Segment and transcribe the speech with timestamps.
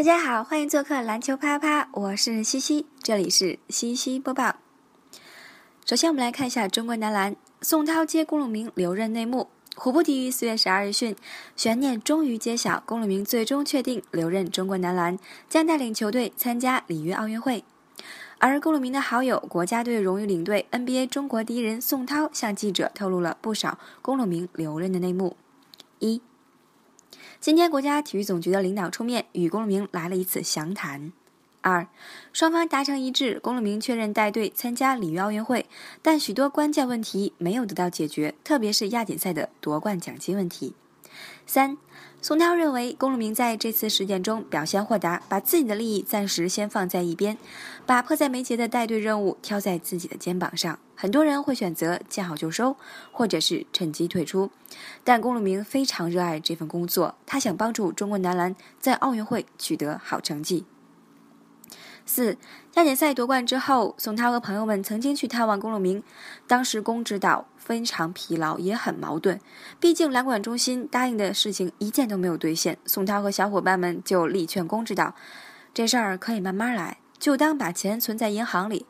[0.00, 4.56] 大家好，欢迎做客篮球啪啪，我是西西，这里是西西播报。
[5.84, 9.50] 首先，我们来看一下中国男篮宋涛接龚鲁明留任内幕。
[9.76, 11.14] 虎扑体育四月十二日讯，
[11.54, 15.18] 悬念终于揭晓，龚鲁明最终确定留任中国男篮，
[15.50, 17.62] 将带领球队参加里约奥运会。
[18.38, 25.36] 而龚鲁明的好友、国家队荣誉领队、NBA 中国第一人宋涛向记者透露了不少龚鲁明留任的内幕。
[25.98, 26.22] 一
[27.40, 31.10] 今天，国家体育总局的领导出面与龚鲁明来了一次详谈。
[31.62, 31.88] 二，
[32.34, 35.64] 双方达成一致，龚鲁明确认带队参加里约奥运会，
[36.02, 40.74] 但许多关键问题没有得到解决，特别是亚锦赛的夺冠奖金问题。
[41.46, 41.76] 三，
[42.22, 47.36] 宋涛认为龚鲁明在这次事件中表现豁达，把自己的利益暂时先放在一边，
[47.86, 50.78] 把迫在眉睫的带队任务挑在自己的肩膀上。
[50.94, 52.76] 很多人会选择见好就收，
[53.10, 54.50] 或者是趁机退出，
[55.02, 60.64] 但龚鲁明非常热爱这份工作，他想帮助中国男篮在奥运会取得好成绩。
[62.06, 62.36] 四
[62.74, 66.02] 亚锦赛夺冠之后，宋涛和朋友们曾经去探望龚鲁明。
[66.46, 69.40] 当时龚指导非常疲劳，也很矛盾。
[69.78, 72.78] 毕竟篮管中心答应的事情一件都没有兑现。
[72.84, 75.14] 宋涛和小伙伴们就力劝龚指导，
[75.72, 78.86] 这事儿可以慢慢来，就当把钱存在银行里。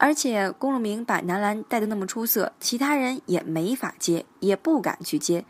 [0.00, 5.44] 而且龚鲁明把男篮带得那么出色，其他人也没法接，也不敢去接。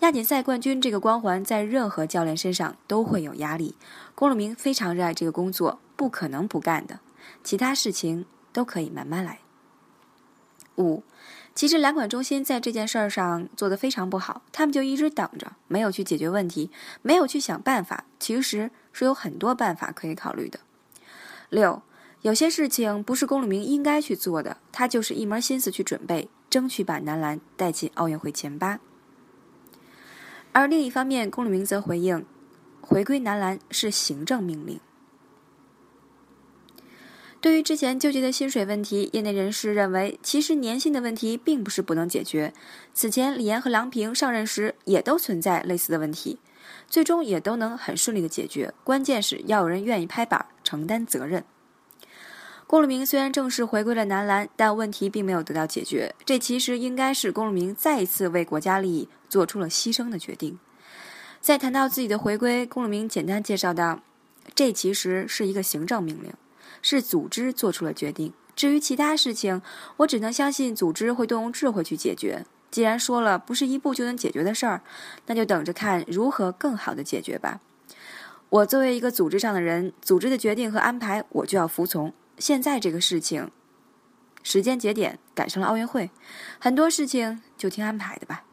[0.00, 3.74] 亚锦赛冠军这个光环在任何教练身上都会有压力。
[4.14, 5.80] 宫鲁明非常热爱这个工作。
[5.96, 7.00] 不可能不干的，
[7.42, 9.40] 其他事情都可以慢慢来。
[10.76, 11.02] 五，
[11.56, 16.70] 其实篮管中心在这件事儿上做得非常不好，他们就一直等着，没有去解决问题，
[17.02, 18.04] 没有去想办法。
[18.20, 20.60] 其实是有很多办法可以考虑的。
[21.48, 21.82] 六，
[22.22, 28.78] 有些事情不是龚鲁明应该去做的，他就是一门心思去准备，争取把男篮带进奥运会前八。
[30.58, 32.26] 而另一方面，龚鲁明则回应，
[32.80, 34.80] 回归男篮是行政命令。
[37.40, 42.52] 对于之前纠结的薪水问题，业内人士认为，其实年薪的问题并不是不能解决。
[42.92, 46.40] 此前李岩和郎平上任时也都存在类似的问题，
[46.88, 48.74] 最终也都能很顺利的解决。
[48.82, 51.44] 关键是要有人愿意拍板承担责任。
[52.68, 56.14] 龚鲁明虽然正式回归了男篮，但问题并没有得到解决。
[56.26, 60.58] 这其实应该是龚鲁明再一次为国家利益做出了牺牲的决定。
[61.40, 64.02] 在谈到自己的回归，龚鲁明简单介绍道
[64.54, 66.30] ：“这其实是一个行政命令。”
[66.82, 69.62] 是组织做出了决定，至于其他事情，
[69.96, 72.44] 我只能相信组织会动用智慧去解决。
[72.70, 74.82] 既然说了不是一步就能解决的事儿，
[75.24, 77.62] 那就等着看如何更好的解决吧。
[78.50, 82.12] 我作为一个组织上的人，组织的决定和安排我就要服从。
[82.38, 83.50] 现在这个事情，
[84.42, 86.10] 时间节点赶上了奥运会，
[86.58, 88.44] 很多事情就听安排的吧。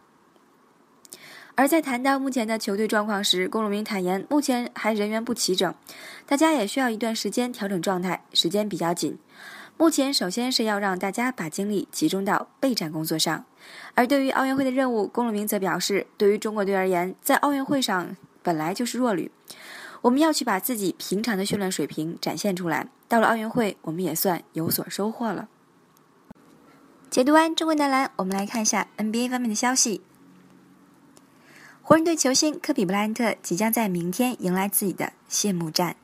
[1.58, 5.74] 而在谈到目前的球队状况时，龚鲁明坦言，目前还人员不齐整，
[6.26, 9.18] 大家也需要一段时间调整状态，时间比较紧。
[9.78, 13.46] 目前首先是要让大家把精力集中到备战工作上。
[13.94, 19.32] 而对于奥运会的任务，龚鲁明则表示，对于中国队而言，在奥运会上本来就是弱旅，
[20.06, 22.88] 我们要去把自己平常的训练水平展现出来。
[23.08, 25.48] 到了奥运会，我们也算有所收获了。
[27.10, 30.02] 解读完中国男篮，我们来看一下 NBA 方面的消息。
[31.82, 35.96] 湖人队球星科比·布莱恩特即将在明天迎来自己的谢幕战。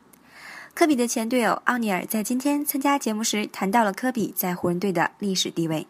[0.73, 5.85] 科比的前队友奥尼尔在今天参加节目时谈到了科比在湖人队的历史地位。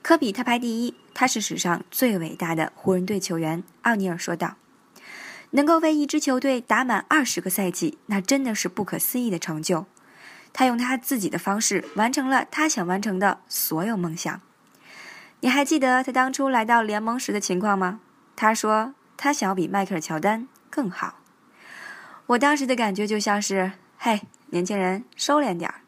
[0.00, 3.62] 科比他排第一，他是史上最伟大的湖人队球员。
[3.82, 4.56] 奥尼尔说道
[5.56, 9.86] ：“能够为一支球队打满二十个赛季，那真的是不可思议的成就。
[10.52, 14.38] 他用他自己的方式完成了他想完成的所有梦想。”
[15.40, 18.00] 你还记得他当初来到联盟时的情况吗？
[18.36, 21.20] 他说他想要比迈克尔·乔丹更好。
[22.26, 25.80] 我当时的感觉就像是：嘿，年轻人，收敛点儿。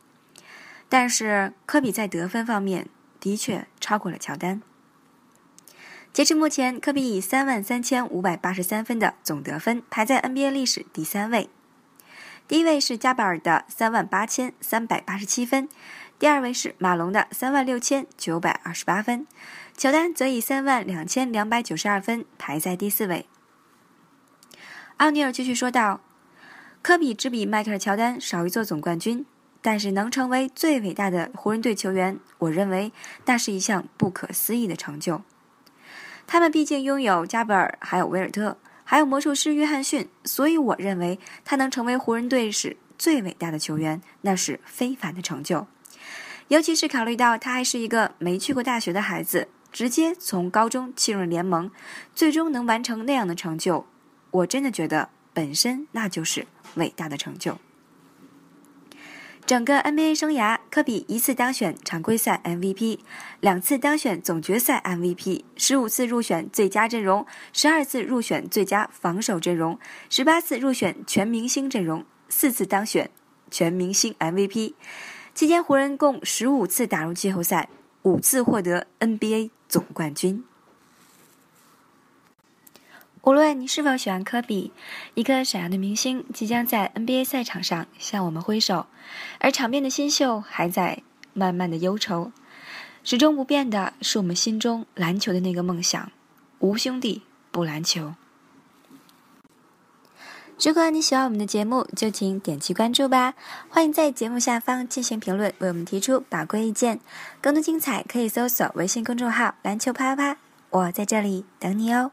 [0.88, 2.88] 但是科比在得分方面
[3.20, 4.62] 的确超过了乔丹。
[6.18, 11.48] 截至目前，科比以三万三千五百八十三分的总得分排在 NBA 历史第三位，
[12.48, 15.69] 第一位是加巴尔的三万八千三百八十七分。
[16.19, 19.28] 第二位是马龙的三万六千九百二十八分，
[19.76, 23.26] 乔丹则以三万两千两百九十二分排在第四位。
[24.96, 26.00] 奥尼尔继续说道
[26.82, 29.25] ：“科比只比迈克尔·乔丹少一座总冠军，
[29.62, 32.90] 但是能成为最伟大的湖人队球员，我认为
[33.26, 35.22] 那是一项不可思议的成就。
[36.28, 45.66] 他们毕竟拥有加贝尔，还有威尔特，还有魔术师约翰逊，所以我认为他能成为湖人队史最伟大的球员，那是非凡的成就。”
[46.48, 51.70] 尤其是考虑到他还是一个没去过大学的孩子，直接从高中进入联盟，
[52.14, 53.86] 最终能完成那样的成就，
[54.31, 57.58] 我真的觉得本身那就是伟大的成就。
[59.48, 62.98] 整个 NBA 生涯，科比一次当选常规赛 MVP，
[63.40, 67.24] 两次当选总决赛 MVP，十五次入选最佳阵容，
[67.54, 69.78] 十二次入选最佳防守阵容，
[70.10, 73.10] 十八次入选全明星阵容，四次当选
[73.50, 74.74] 全明星 MVP。
[75.32, 77.70] 期间，湖人共十五次打入季后赛，
[78.02, 80.44] 五次获得 NBA 总冠军。
[83.28, 84.72] 无论你是否喜欢科比，
[85.12, 88.86] 一个闪耀的明星即将在 NBA 赛场上向我们挥手，
[89.38, 91.02] 而场边的新秀还在
[91.34, 92.32] 慢慢的忧愁。
[93.04, 96.10] 始终不变的是我们心中篮球的那个梦想：
[96.60, 97.20] 无兄弟
[97.50, 98.14] 不篮球。
[100.64, 103.34] 如果你喜欢我们的节目，就请点击关注吧。
[103.69, 106.98] 欢迎在节目下方进行评论，为我们提出宝贵意见。
[107.42, 110.40] 更多精彩可以搜索微信公众号“篮球啪啪啪”，
[110.72, 112.12] 我在这里等你哦。